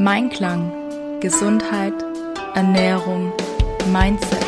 [0.00, 0.70] Mein Klang,
[1.18, 1.92] Gesundheit,
[2.54, 3.32] Ernährung,
[3.90, 4.38] Mindset.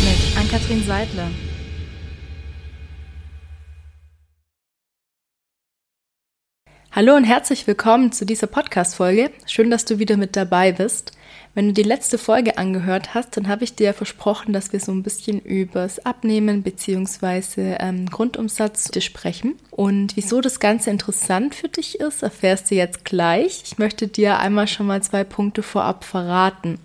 [0.00, 1.30] Mit Ann-Kathrin Seidler.
[6.90, 9.30] Hallo und herzlich willkommen zu dieser Podcast-Folge.
[9.46, 11.12] Schön, dass du wieder mit dabei bist.
[11.54, 14.90] Wenn du die letzte Folge angehört hast, dann habe ich dir versprochen, dass wir so
[14.90, 17.76] ein bisschen übers Abnehmen bzw.
[17.78, 19.56] Ähm, Grundumsatz sprechen.
[19.70, 23.62] Und wieso das Ganze interessant für dich ist, erfährst du jetzt gleich.
[23.66, 26.78] Ich möchte dir einmal schon mal zwei Punkte vorab verraten.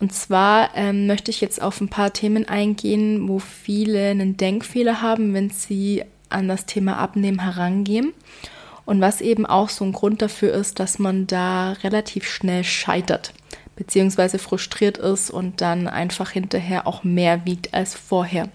[0.00, 5.02] Und zwar ähm, möchte ich jetzt auf ein paar Themen eingehen, wo viele einen Denkfehler
[5.02, 8.14] haben, wenn sie an das Thema Abnehmen herangehen
[8.86, 13.34] und was eben auch so ein Grund dafür ist, dass man da relativ schnell scheitert,
[13.76, 18.48] beziehungsweise frustriert ist und dann einfach hinterher auch mehr wiegt als vorher.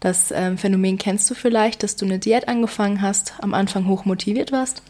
[0.00, 4.04] Das ähm, Phänomen kennst du vielleicht, dass du eine Diät angefangen hast, am Anfang hoch
[4.04, 4.82] motiviert warst,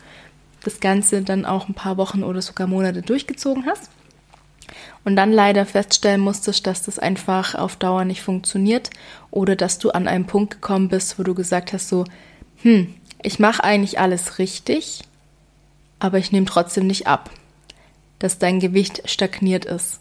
[0.64, 3.90] das Ganze dann auch ein paar Wochen oder sogar Monate durchgezogen hast
[5.04, 8.90] und dann leider feststellen musstest, dass das einfach auf Dauer nicht funktioniert
[9.30, 12.04] oder dass du an einen Punkt gekommen bist, wo du gesagt hast so,
[12.62, 15.02] hm, ich mache eigentlich alles richtig,
[15.98, 17.30] aber ich nehme trotzdem nicht ab,
[18.24, 20.00] dass dein Gewicht stagniert ist.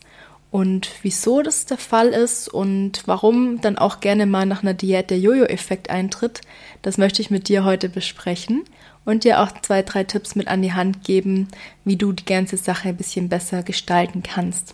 [0.50, 5.10] Und wieso das der Fall ist und warum dann auch gerne mal nach einer Diät
[5.10, 6.40] der Jojo-Effekt eintritt,
[6.84, 8.64] das möchte ich mit dir heute besprechen
[9.04, 11.50] und dir auch zwei, drei Tipps mit an die Hand geben,
[11.84, 14.74] wie du die ganze Sache ein bisschen besser gestalten kannst.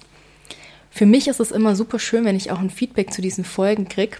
[0.91, 3.89] Für mich ist es immer super schön, wenn ich auch ein Feedback zu diesen Folgen
[3.89, 4.17] kriege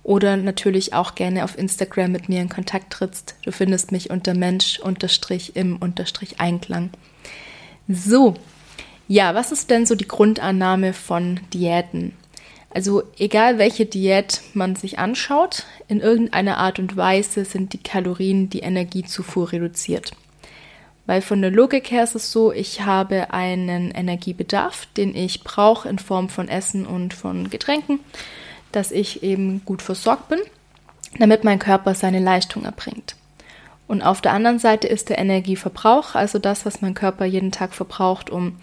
[0.04, 3.36] oder natürlich auch gerne auf Instagram mit mir in Kontakt trittst.
[3.44, 6.90] Du findest mich unter Mensch-im-Einklang.
[7.88, 8.34] So,
[9.08, 12.14] ja, was ist denn so die Grundannahme von Diäten?
[12.74, 18.50] Also egal welche Diät man sich anschaut, in irgendeiner Art und Weise sind die Kalorien
[18.50, 20.14] die Energiezufuhr reduziert.
[21.06, 25.90] Weil von der Logik her ist es so, ich habe einen Energiebedarf, den ich brauche
[25.90, 28.00] in Form von Essen und von Getränken,
[28.72, 30.40] dass ich eben gut versorgt bin,
[31.20, 33.16] damit mein Körper seine Leistung erbringt.
[33.88, 37.74] Und auf der anderen Seite ist der Energieverbrauch, also das, was mein Körper jeden Tag
[37.74, 38.56] verbraucht, um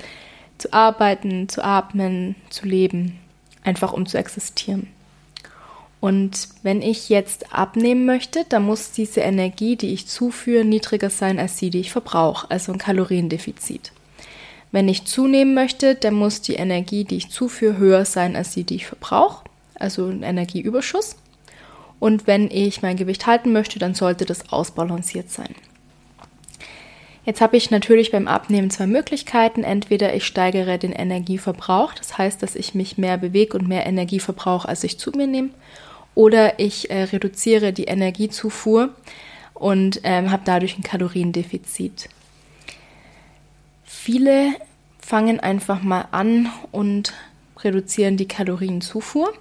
[0.56, 3.18] zu arbeiten, zu atmen, zu leben,
[3.68, 4.88] einfach um zu existieren.
[6.00, 11.38] Und wenn ich jetzt abnehmen möchte, dann muss diese Energie, die ich zuführe, niedriger sein
[11.38, 13.92] als die, die ich verbrauche, also ein Kaloriendefizit.
[14.70, 18.64] Wenn ich zunehmen möchte, dann muss die Energie, die ich zuführe, höher sein als die,
[18.64, 21.16] die ich verbrauche, also ein Energieüberschuss.
[21.98, 25.54] Und wenn ich mein Gewicht halten möchte, dann sollte das ausbalanciert sein.
[27.28, 29.62] Jetzt habe ich natürlich beim Abnehmen zwei Möglichkeiten.
[29.62, 34.18] Entweder ich steigere den Energieverbrauch, das heißt, dass ich mich mehr bewege und mehr Energie
[34.18, 35.50] verbrauche, als ich zu mir nehme.
[36.14, 38.94] Oder ich äh, reduziere die Energiezufuhr
[39.52, 42.08] und ähm, habe dadurch ein Kaloriendefizit.
[43.84, 44.54] Viele
[44.98, 47.12] fangen einfach mal an und
[47.58, 49.34] reduzieren die Kalorienzufuhr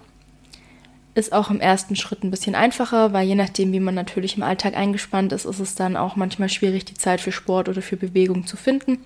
[1.18, 4.44] ist auch im ersten Schritt ein bisschen einfacher, weil je nachdem, wie man natürlich im
[4.44, 7.98] Alltag eingespannt ist, ist es dann auch manchmal schwierig, die Zeit für Sport oder für
[7.98, 9.00] Bewegung zu finden.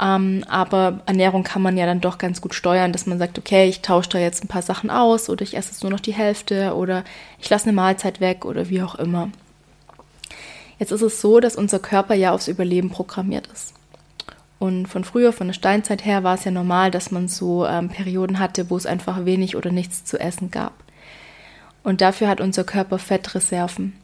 [0.00, 3.68] Ähm, aber Ernährung kann man ja dann doch ganz gut steuern, dass man sagt, okay,
[3.68, 6.14] ich tausche da jetzt ein paar Sachen aus oder ich esse jetzt nur noch die
[6.14, 7.04] Hälfte oder
[7.38, 9.28] ich lasse eine Mahlzeit weg oder wie auch immer.
[10.78, 13.74] Jetzt ist es so, dass unser Körper ja aufs Überleben programmiert ist.
[14.58, 17.90] Und von früher, von der Steinzeit her, war es ja normal, dass man so ähm,
[17.90, 20.72] Perioden hatte, wo es einfach wenig oder nichts zu essen gab.
[21.82, 23.94] Und dafür hat unser Körper Fettreserven.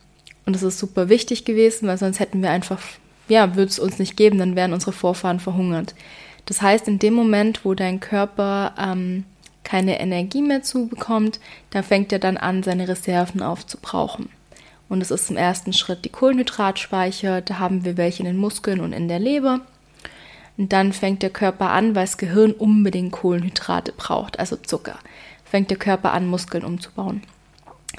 [0.46, 2.80] Und das ist super wichtig gewesen, weil sonst hätten wir einfach,
[3.28, 5.94] ja, würde es uns nicht geben, dann wären unsere Vorfahren verhungert.
[6.46, 9.24] Das heißt, in dem Moment, wo dein Körper ähm,
[9.64, 14.28] keine Energie mehr zubekommt, da fängt er dann an, seine Reserven aufzubrauchen.
[14.88, 18.80] Und es ist im ersten Schritt die Kohlenhydratspeicher, da haben wir welche in den Muskeln
[18.80, 19.62] und in der Leber.
[20.56, 25.00] Und dann fängt der Körper an, weil das Gehirn unbedingt Kohlenhydrate braucht, also Zucker,
[25.44, 27.22] fängt der Körper an, Muskeln umzubauen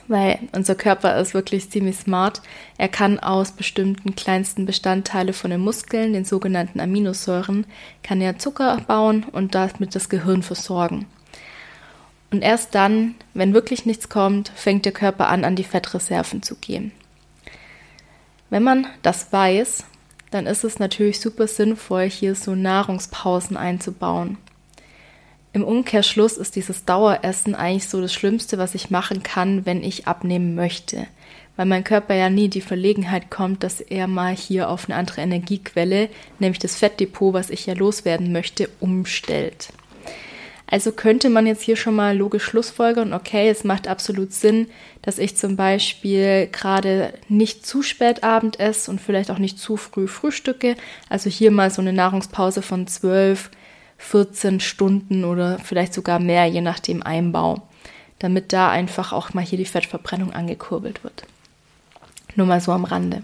[0.08, 2.42] weil unser Körper ist wirklich ziemlich smart.
[2.78, 7.66] Er kann aus bestimmten kleinsten Bestandteile von den Muskeln, den sogenannten Aminosäuren,
[8.04, 11.06] kann er Zucker bauen und damit das Gehirn versorgen.
[12.32, 16.56] Und erst dann, wenn wirklich nichts kommt, fängt der Körper an, an die Fettreserven zu
[16.56, 16.92] gehen.
[18.50, 19.86] Wenn man das weiß,
[20.32, 24.38] dann ist es natürlich super sinnvoll, hier so Nahrungspausen einzubauen.
[25.58, 30.06] Im Umkehrschluss ist dieses Daueressen eigentlich so das Schlimmste, was ich machen kann, wenn ich
[30.06, 31.08] abnehmen möchte.
[31.56, 35.22] Weil mein Körper ja nie die Verlegenheit kommt, dass er mal hier auf eine andere
[35.22, 39.70] Energiequelle, nämlich das Fettdepot, was ich ja loswerden möchte, umstellt.
[40.68, 44.68] Also könnte man jetzt hier schon mal logisch schlussfolgern, okay, es macht absolut Sinn,
[45.02, 49.76] dass ich zum Beispiel gerade nicht zu spät Abend esse und vielleicht auch nicht zu
[49.76, 50.76] früh frühstücke.
[51.10, 53.50] Also hier mal so eine Nahrungspause von 12,
[53.98, 57.68] 14 Stunden oder vielleicht sogar mehr, je nach dem Einbau,
[58.20, 61.24] damit da einfach auch mal hier die Fettverbrennung angekurbelt wird.
[62.36, 63.24] Nur mal so am Rande.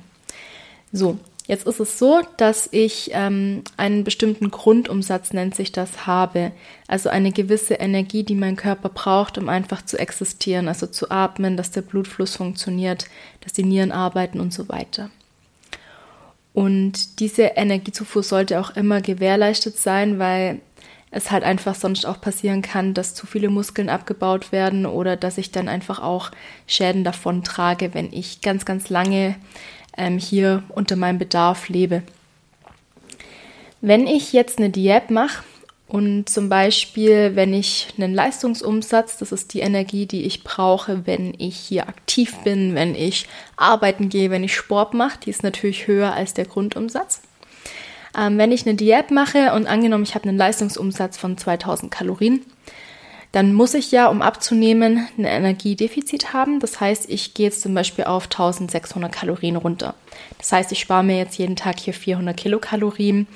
[0.91, 6.53] So, Jetzt ist es so, dass ich ähm, einen bestimmten Grundumsatz, nennt sich das, habe.
[6.87, 11.57] Also eine gewisse Energie, die mein Körper braucht, um einfach zu existieren, also zu atmen,
[11.57, 13.07] dass der Blutfluss funktioniert,
[13.41, 15.09] dass die Nieren arbeiten und so weiter.
[16.53, 20.61] Und diese Energiezufuhr sollte auch immer gewährleistet sein, weil
[21.09, 25.37] es halt einfach sonst auch passieren kann, dass zu viele Muskeln abgebaut werden oder dass
[25.37, 26.31] ich dann einfach auch
[26.65, 29.35] Schäden davon trage, wenn ich ganz, ganz lange
[29.95, 32.01] ähm, hier unter meinem Bedarf lebe.
[33.81, 35.43] Wenn ich jetzt eine Diät mache
[35.93, 41.35] und zum Beispiel, wenn ich einen Leistungsumsatz, das ist die Energie, die ich brauche, wenn
[41.37, 45.85] ich hier aktiv bin, wenn ich arbeiten gehe, wenn ich Sport mache, die ist natürlich
[45.85, 47.21] höher als der Grundumsatz.
[48.17, 52.43] Ähm, wenn ich eine Diät mache und angenommen, ich habe einen Leistungsumsatz von 2000 Kalorien,
[53.31, 56.59] dann muss ich ja, um abzunehmen, ein Energiedefizit haben.
[56.59, 59.93] Das heißt, ich gehe jetzt zum Beispiel auf 1600 Kalorien runter.
[60.39, 63.27] Das heißt, ich spare mir jetzt jeden Tag hier 400 Kilokalorien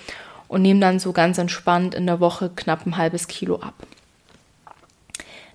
[0.47, 3.73] und nehme dann so ganz entspannt in der Woche knapp ein halbes Kilo ab.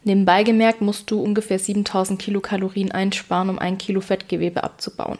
[0.05, 5.19] Nebenbei gemerkt musst du ungefähr 7000 Kilokalorien einsparen, um ein Kilo Fettgewebe abzubauen.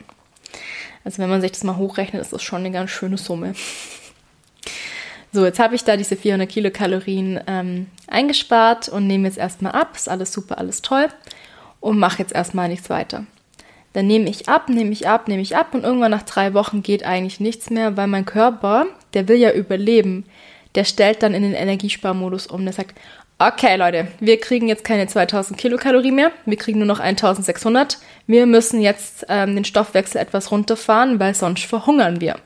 [1.05, 3.55] Also wenn man sich das mal hochrechnet, ist das schon eine ganz schöne Summe.
[5.33, 9.97] So, jetzt habe ich da diese 400 Kilokalorien ähm, eingespart und nehme jetzt erstmal ab.
[9.97, 11.09] Ist alles super, alles toll.
[11.81, 13.25] Und mache jetzt erstmal nichts weiter.
[13.95, 16.83] Dann nehme ich ab, nehme ich ab, nehme ich ab und irgendwann nach drei Wochen
[16.83, 20.25] geht eigentlich nichts mehr, weil mein Körper, der will ja überleben,
[20.75, 22.65] der stellt dann in den Energiesparmodus um.
[22.65, 22.99] Der sagt,
[23.39, 27.99] okay Leute, wir kriegen jetzt keine 2000 Kilokalorien mehr, wir kriegen nur noch 1600.
[28.27, 32.37] Wir müssen jetzt ähm, den Stoffwechsel etwas runterfahren, weil sonst verhungern wir.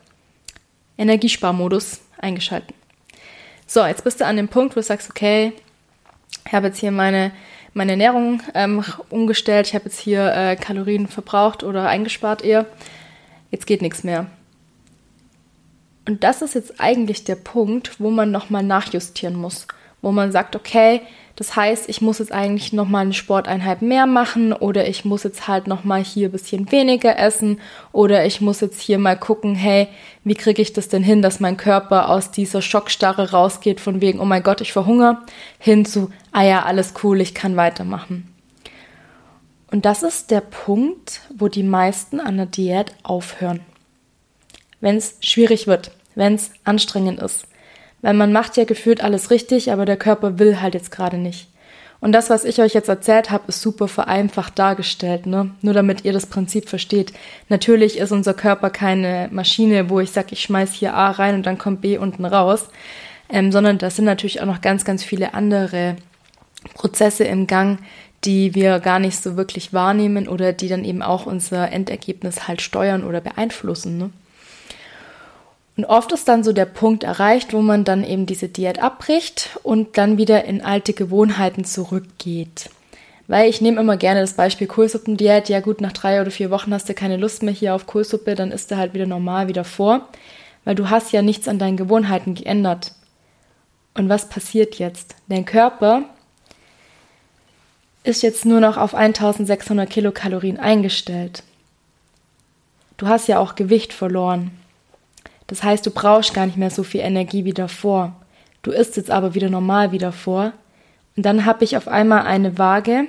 [0.99, 2.75] Energiesparmodus eingeschalten.
[3.67, 5.53] So, jetzt bist du an dem Punkt, wo du sagst, okay,
[6.47, 7.33] ich habe jetzt hier meine,
[7.75, 12.67] meine Ernährung ähm, umgestellt, ich habe jetzt hier äh, Kalorien verbraucht oder eingespart eher.
[13.51, 14.27] Jetzt geht nichts mehr.
[16.07, 19.67] Und das ist jetzt eigentlich der Punkt, wo man nochmal nachjustieren muss,
[20.03, 21.03] wo man sagt, okay,
[21.35, 25.49] das heißt, ich muss jetzt eigentlich nochmal eine Sporteinheit mehr machen oder ich muss jetzt
[25.49, 27.61] halt nochmal hier ein bisschen weniger essen
[27.93, 29.89] oder ich muss jetzt hier mal gucken, hey,
[30.25, 34.19] wie kriege ich das denn hin, dass mein Körper aus dieser Schockstarre rausgeht von wegen,
[34.19, 35.19] oh mein Gott, ich verhungere,
[35.59, 38.33] hin zu, ah ja, alles cool, ich kann weitermachen.
[39.71, 43.61] Und das ist der Punkt, wo die meisten an der Diät aufhören.
[44.81, 47.47] Wenn es schwierig wird, wenn es anstrengend ist
[48.03, 51.49] weil man macht ja gefühlt alles richtig, aber der Körper will halt jetzt gerade nicht.
[51.99, 55.51] Und das, was ich euch jetzt erzählt habe, ist super vereinfacht dargestellt, ne?
[55.63, 57.13] Nur damit ihr das Prinzip versteht.
[57.49, 61.47] Natürlich ist unser Körper keine Maschine, wo ich sage, ich schmeiß hier A rein und
[61.47, 62.69] dann kommt B unten raus,
[63.31, 65.97] ähm, sondern das sind natürlich auch noch ganz, ganz viele andere
[66.75, 67.79] Prozesse im Gang,
[68.25, 72.61] die wir gar nicht so wirklich wahrnehmen oder die dann eben auch unser Endergebnis halt
[72.61, 73.99] steuern oder beeinflussen.
[73.99, 74.11] Ne?
[75.77, 79.59] Und oft ist dann so der Punkt erreicht, wo man dann eben diese Diät abbricht
[79.63, 82.71] und dann wieder in alte Gewohnheiten zurückgeht.
[83.29, 85.49] Weil ich nehme immer gerne das Beispiel Kohlsuppendiät.
[85.49, 88.35] Ja gut, nach drei oder vier Wochen hast du keine Lust mehr hier auf Kohlsuppe,
[88.35, 90.09] dann ist du halt wieder normal wieder vor.
[90.65, 92.93] Weil du hast ja nichts an deinen Gewohnheiten geändert.
[93.95, 95.15] Und was passiert jetzt?
[95.29, 96.05] Dein Körper
[98.05, 101.43] ist jetzt nur noch auf 1600 Kilokalorien eingestellt.
[102.97, 104.53] Du hast ja auch Gewicht verloren.
[105.47, 108.17] Das heißt, du brauchst gar nicht mehr so viel Energie wie davor.
[108.63, 110.53] Du isst jetzt aber wieder normal wie davor.
[111.17, 113.05] Und dann habe ich auf einmal eine Waage,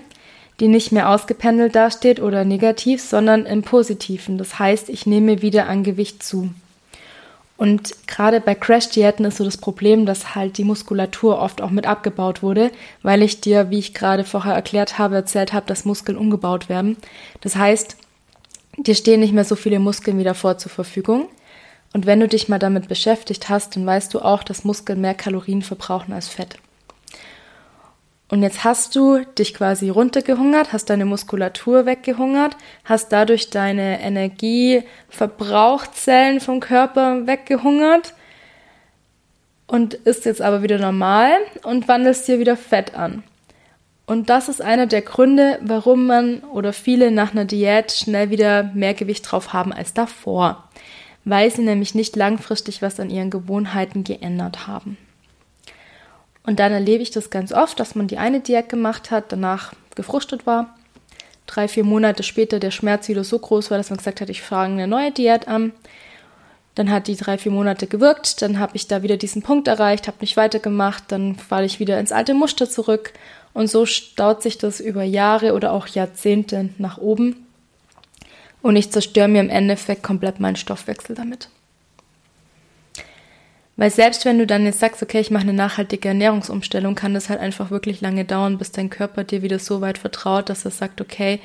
[0.60, 4.38] die nicht mehr ausgependelt dasteht oder negativ, sondern im Positiven.
[4.38, 6.50] Das heißt, ich nehme wieder an Gewicht zu.
[7.58, 11.88] Und gerade bei Crash-Diäten ist so das Problem, dass halt die Muskulatur oft auch mit
[11.88, 16.20] abgebaut wurde, weil ich dir, wie ich gerade vorher erklärt habe, erzählt habe, dass Muskeln
[16.20, 16.98] umgebaut werden.
[17.42, 17.98] Das heißt,
[18.78, 21.28] dir stehen nicht mehr so viele Muskeln wie davor zur Verfügung.
[21.98, 25.16] Und wenn du dich mal damit beschäftigt hast, dann weißt du auch, dass Muskeln mehr
[25.16, 26.60] Kalorien verbrauchen als Fett.
[28.30, 36.40] Und jetzt hast du dich quasi runtergehungert, hast deine Muskulatur weggehungert, hast dadurch deine Energieverbrauchzellen
[36.40, 38.14] vom Körper weggehungert.
[39.66, 41.32] und isst jetzt aber wieder normal
[41.64, 43.24] und wandelst dir wieder Fett an.
[44.06, 48.66] Und das ist einer der Gründe, warum man oder viele nach einer Diät schnell wieder
[48.76, 50.67] mehr Gewicht drauf haben als davor,
[51.30, 54.98] weil sie nämlich nicht langfristig was an ihren Gewohnheiten geändert haben.
[56.44, 59.74] Und dann erlebe ich das ganz oft, dass man die eine Diät gemacht hat, danach
[59.96, 60.78] gefrustet war,
[61.46, 64.42] drei, vier Monate später der Schmerz wieder so groß war, dass man gesagt hat, ich
[64.42, 65.74] fange eine neue Diät an.
[66.76, 70.08] Dann hat die drei, vier Monate gewirkt, dann habe ich da wieder diesen Punkt erreicht,
[70.08, 73.12] habe nicht weitergemacht, dann falle ich wieder ins alte Muster zurück
[73.54, 77.47] und so staut sich das über Jahre oder auch Jahrzehnte nach oben.
[78.68, 81.48] Und ich zerstöre mir im Endeffekt komplett meinen Stoffwechsel damit.
[83.78, 87.30] Weil selbst wenn du dann jetzt sagst, okay, ich mache eine nachhaltige Ernährungsumstellung, kann das
[87.30, 90.72] halt einfach wirklich lange dauern, bis dein Körper dir wieder so weit vertraut, dass er
[90.72, 91.40] sagt, okay,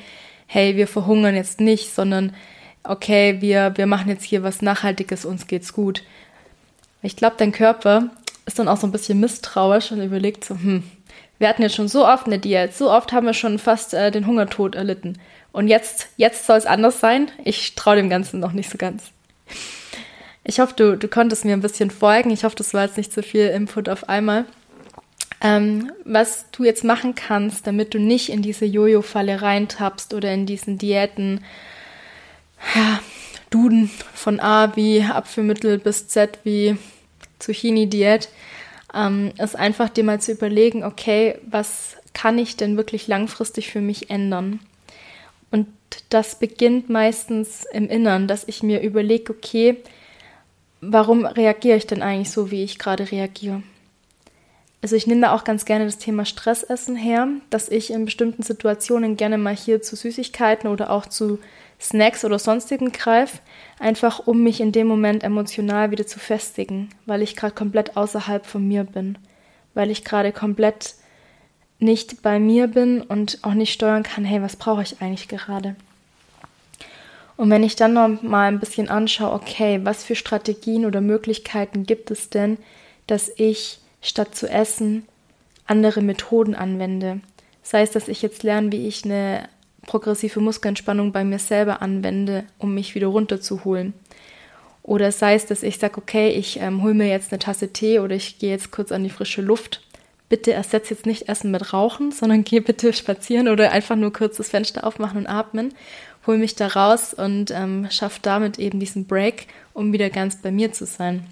[0.47, 2.35] hey, wir verhungern jetzt nicht, sondern
[2.83, 6.03] okay, wir, wir machen jetzt hier was Nachhaltiges, uns geht's gut.
[7.03, 8.09] Ich glaube, dein Körper
[8.45, 10.83] ist dann auch so ein bisschen misstrauisch und überlegt so, hm,
[11.39, 14.11] wir hatten jetzt schon so oft eine Diät, so oft haben wir schon fast äh,
[14.11, 15.17] den Hungertod erlitten.
[15.53, 17.31] Und jetzt, jetzt soll es anders sein.
[17.45, 19.11] Ich traue dem Ganzen noch nicht so ganz.
[20.43, 22.31] Ich hoffe, du, du konntest mir ein bisschen folgen.
[22.31, 24.45] Ich hoffe, das war jetzt nicht so viel Input auf einmal.
[25.41, 30.45] Ähm, was du jetzt machen kannst, damit du nicht in diese Jojo-Falle reintappst oder in
[30.45, 31.45] diesen Diäten,
[32.75, 32.99] ja,
[33.49, 36.77] Duden von A wie Apfelmittel bis Z wie
[37.37, 38.29] Zucchini-Diät,
[38.95, 43.81] ähm, ist einfach dir mal zu überlegen, okay, was kann ich denn wirklich langfristig für
[43.81, 44.59] mich ändern?
[45.53, 45.67] Und
[46.09, 49.77] das beginnt meistens im Innern, dass ich mir überlege, okay,
[50.81, 53.61] warum reagiere ich denn eigentlich so, wie ich gerade reagiere?
[54.81, 58.41] Also ich nehme da auch ganz gerne das Thema Stressessen her, dass ich in bestimmten
[58.41, 61.37] Situationen gerne mal hier zu Süßigkeiten oder auch zu
[61.79, 63.37] Snacks oder sonstigen greife,
[63.77, 68.47] einfach um mich in dem Moment emotional wieder zu festigen, weil ich gerade komplett außerhalb
[68.47, 69.19] von mir bin,
[69.75, 70.95] weil ich gerade komplett
[71.83, 75.75] nicht bei mir bin und auch nicht steuern kann, hey, was brauche ich eigentlich gerade?
[77.35, 81.85] Und wenn ich dann noch mal ein bisschen anschaue, okay, was für Strategien oder Möglichkeiten
[81.85, 82.57] gibt es denn,
[83.07, 85.05] dass ich statt zu essen
[85.65, 87.21] andere Methoden anwende?
[87.63, 89.49] Sei es, dass ich jetzt lerne, wie ich eine
[89.85, 93.93] progressive Muskelentspannung bei mir selber anwende, um mich wieder runterzuholen.
[94.83, 97.99] Oder sei es, dass ich sage, okay, ich ähm, hole mir jetzt eine Tasse Tee
[97.99, 99.81] oder ich gehe jetzt kurz an die frische Luft.
[100.33, 104.37] Bitte ersetze jetzt nicht Essen mit Rauchen, sondern geh bitte spazieren oder einfach nur kurz
[104.37, 105.75] das Fenster aufmachen und atmen.
[106.25, 110.49] Hol mich da raus und ähm, schaff damit eben diesen Break, um wieder ganz bei
[110.49, 111.23] mir zu sein.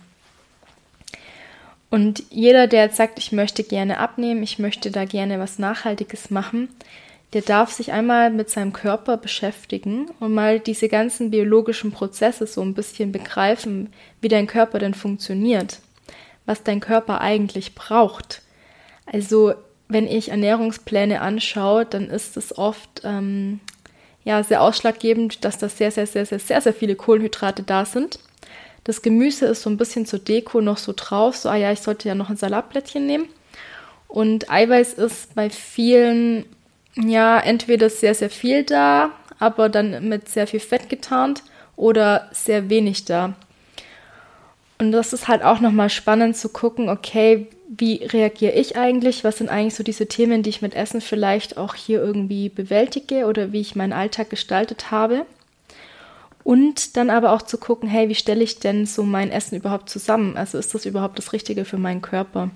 [1.89, 6.29] Und jeder, der jetzt sagt, ich möchte gerne abnehmen, ich möchte da gerne was Nachhaltiges
[6.29, 6.69] machen,
[7.33, 12.61] der darf sich einmal mit seinem Körper beschäftigen und mal diese ganzen biologischen Prozesse so
[12.61, 13.91] ein bisschen begreifen,
[14.21, 15.79] wie dein Körper denn funktioniert,
[16.45, 18.43] was dein Körper eigentlich braucht.
[19.11, 19.53] Also
[19.87, 23.59] wenn ich Ernährungspläne anschaue, dann ist es oft ähm,
[24.23, 28.19] ja sehr ausschlaggebend, dass da sehr, sehr, sehr, sehr, sehr, sehr viele Kohlenhydrate da sind.
[28.83, 31.81] Das Gemüse ist so ein bisschen zur Deko noch so drauf, so, ah ja, ich
[31.81, 33.27] sollte ja noch ein Salatblättchen nehmen.
[34.07, 36.45] Und Eiweiß ist bei vielen
[36.95, 41.43] ja, entweder sehr, sehr viel da, aber dann mit sehr viel Fett getarnt
[41.75, 43.33] oder sehr wenig da.
[44.81, 49.23] Und das ist halt auch nochmal spannend zu gucken, okay, wie reagiere ich eigentlich?
[49.23, 53.27] Was sind eigentlich so diese Themen, die ich mit Essen vielleicht auch hier irgendwie bewältige
[53.27, 55.27] oder wie ich meinen Alltag gestaltet habe?
[56.43, 59.87] Und dann aber auch zu gucken, hey, wie stelle ich denn so mein Essen überhaupt
[59.87, 60.35] zusammen?
[60.35, 62.49] Also ist das überhaupt das Richtige für meinen Körper?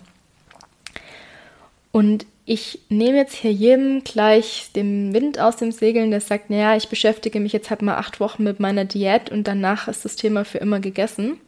[1.92, 6.76] Und ich nehme jetzt hier jedem gleich den Wind aus dem Segeln, der sagt, naja,
[6.76, 10.16] ich beschäftige mich jetzt halt mal acht Wochen mit meiner Diät und danach ist das
[10.16, 11.40] Thema für immer gegessen.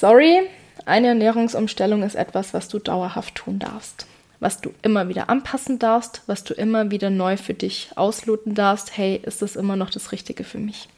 [0.00, 0.42] Sorry,
[0.86, 4.06] eine Ernährungsumstellung ist etwas, was du dauerhaft tun darfst.
[4.38, 8.96] Was du immer wieder anpassen darfst, was du immer wieder neu für dich ausloten darfst.
[8.96, 10.88] Hey, ist das immer noch das Richtige für mich?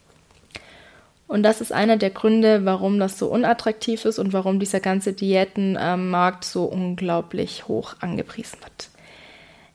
[1.29, 5.15] Und das ist einer der Gründe, warum das so unattraktiv ist und warum dieser ganze
[5.15, 8.91] Diätenmarkt so unglaublich hoch angepriesen wird.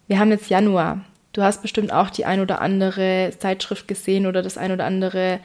[0.06, 1.04] Wir haben jetzt Januar.
[1.34, 5.40] Du hast bestimmt auch die ein oder andere Zeitschrift gesehen oder das ein oder andere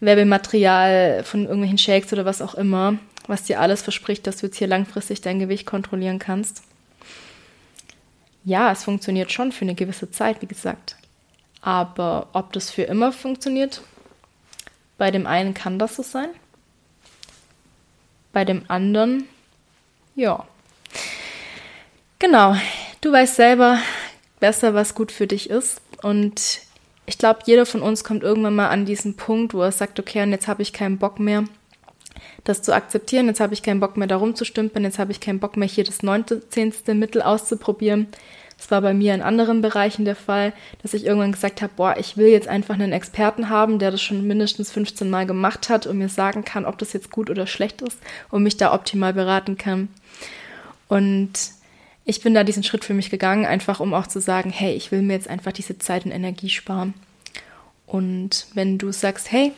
[0.00, 4.56] Werbematerial von irgendwelchen Shakes oder was auch immer, was dir alles verspricht, dass du jetzt
[4.56, 6.62] hier langfristig dein Gewicht kontrollieren kannst.
[8.44, 10.96] Ja, es funktioniert schon für eine gewisse Zeit, wie gesagt.
[11.60, 13.82] Aber ob das für immer funktioniert,
[14.98, 16.28] bei dem einen kann das so sein.
[18.32, 19.24] Bei dem anderen,
[20.16, 20.44] ja.
[22.18, 22.56] Genau,
[23.00, 23.78] du weißt selber
[24.40, 25.80] besser, was gut für dich ist.
[26.02, 26.60] Und
[27.06, 30.22] ich glaube, jeder von uns kommt irgendwann mal an diesen Punkt, wo er sagt, okay,
[30.22, 31.44] und jetzt habe ich keinen Bock mehr.
[32.44, 33.26] Das zu akzeptieren.
[33.26, 35.84] Jetzt habe ich keinen Bock mehr da rumzustümpern, jetzt habe ich keinen Bock mehr hier
[35.84, 38.08] das neunte, zehnte Mittel auszuprobieren.
[38.62, 40.52] Das war bei mir in anderen Bereichen der Fall,
[40.82, 44.00] dass ich irgendwann gesagt habe, boah, ich will jetzt einfach einen Experten haben, der das
[44.00, 47.48] schon mindestens 15 Mal gemacht hat und mir sagen kann, ob das jetzt gut oder
[47.48, 47.98] schlecht ist
[48.30, 49.88] und mich da optimal beraten kann.
[50.86, 51.32] Und
[52.04, 54.92] ich bin da diesen Schritt für mich gegangen, einfach um auch zu sagen, hey, ich
[54.92, 56.94] will mir jetzt einfach diese Zeit und Energie sparen.
[57.86, 59.52] Und wenn du sagst, hey,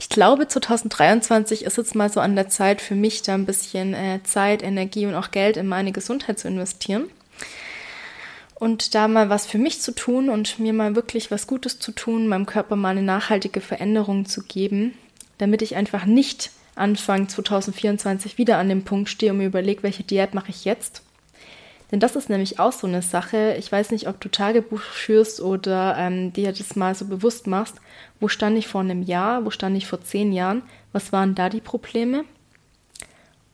[0.00, 3.94] ich glaube, 2023 ist jetzt mal so an der Zeit für mich, da ein bisschen
[3.94, 7.10] äh, Zeit, Energie und auch Geld in meine Gesundheit zu investieren.
[8.54, 11.90] Und da mal was für mich zu tun und mir mal wirklich was Gutes zu
[11.90, 14.94] tun, meinem Körper mal eine nachhaltige Veränderung zu geben,
[15.38, 20.04] damit ich einfach nicht Anfang 2024 wieder an dem Punkt stehe und mir überlege, welche
[20.04, 21.02] Diät mache ich jetzt,
[21.90, 23.56] denn das ist nämlich auch so eine Sache.
[23.58, 27.76] Ich weiß nicht, ob du Tagebuch führst oder ähm, dir das mal so bewusst machst.
[28.20, 29.44] Wo stand ich vor einem Jahr?
[29.44, 30.62] Wo stand ich vor zehn Jahren?
[30.92, 32.24] Was waren da die Probleme?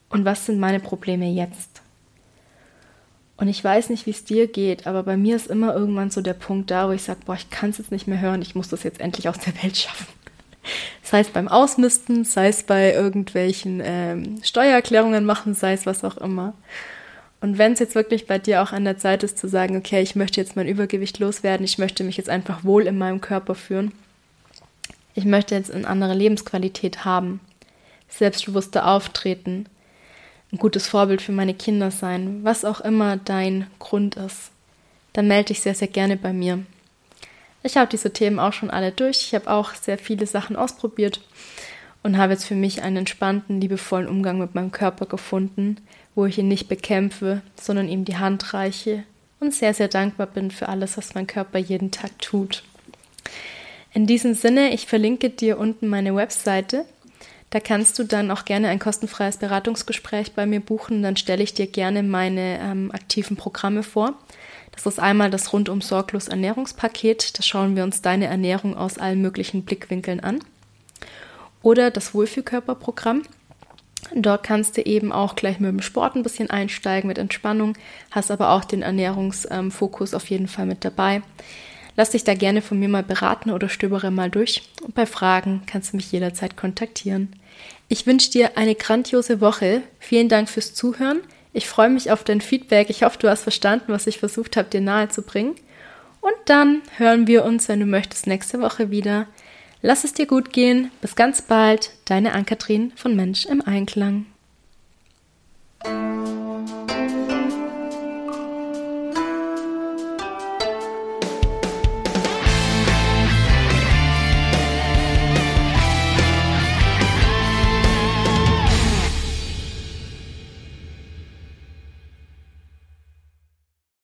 [0.09, 1.83] Und was sind meine Probleme jetzt?
[3.37, 6.21] Und ich weiß nicht, wie es dir geht, aber bei mir ist immer irgendwann so
[6.21, 8.55] der Punkt da, wo ich sage, boah, ich kann es jetzt nicht mehr hören, ich
[8.55, 10.07] muss das jetzt endlich aus der Welt schaffen.
[11.03, 16.17] Sei es beim Ausmisten, sei es bei irgendwelchen ähm, Steuererklärungen machen, sei es was auch
[16.17, 16.55] immer.
[17.45, 20.01] Und wenn es jetzt wirklich bei dir auch an der Zeit ist zu sagen, okay,
[20.01, 23.55] ich möchte jetzt mein Übergewicht loswerden, ich möchte mich jetzt einfach wohl in meinem Körper
[23.55, 23.93] führen,
[25.15, 27.41] ich möchte jetzt eine andere Lebensqualität haben,
[28.09, 29.67] selbstbewusster auftreten,
[30.55, 34.51] ein gutes Vorbild für meine Kinder sein, was auch immer dein Grund ist,
[35.13, 36.65] dann melde dich sehr, sehr gerne bei mir.
[37.63, 39.21] Ich habe diese Themen auch schon alle durch.
[39.21, 41.21] Ich habe auch sehr viele Sachen ausprobiert
[42.03, 45.77] und habe jetzt für mich einen entspannten, liebevollen Umgang mit meinem Körper gefunden,
[46.15, 49.05] wo ich ihn nicht bekämpfe, sondern ihm die Hand reiche
[49.41, 52.63] und sehr, sehr dankbar bin für alles, was mein Körper jeden Tag tut.
[53.93, 56.85] In diesem Sinne, ich verlinke dir unten meine Webseite.
[57.51, 61.03] Da kannst du dann auch gerne ein kostenfreies Beratungsgespräch bei mir buchen.
[61.05, 64.15] Dann stelle ich dir gerne meine ähm, aktiven Programme vor.
[64.73, 67.39] Das ist einmal das rundum sorglos Ernährungspaket.
[67.39, 70.41] Da schauen wir uns deine Ernährung aus allen möglichen Blickwinkeln an.
[71.63, 73.23] Oder das Wohlfühlkörperprogramm.
[74.15, 77.77] Dort kannst du eben auch gleich mit dem Sport ein bisschen einsteigen, mit Entspannung,
[78.11, 81.23] hast aber auch den Ernährungsfokus auf jeden Fall mit dabei.
[81.97, 84.63] Lass dich da gerne von mir mal beraten oder stöbere mal durch.
[84.83, 87.35] Und bei Fragen kannst du mich jederzeit kontaktieren.
[87.89, 89.83] Ich wünsche dir eine grandiose Woche.
[90.01, 91.21] Vielen Dank fürs Zuhören.
[91.53, 92.91] Ich freue mich auf dein Feedback.
[92.91, 95.55] Ich hoffe, du hast verstanden, was ich versucht habe, dir nahezubringen.
[96.21, 99.27] Und dann hören wir uns, wenn du möchtest, nächste Woche wieder.
[99.87, 100.91] Lass es dir gut gehen.
[101.03, 101.91] Bis ganz bald.
[102.07, 104.25] Deine Ann-Kathrin von Mensch im Einklang.